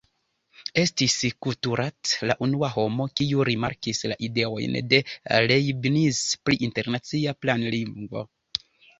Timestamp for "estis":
0.83-1.15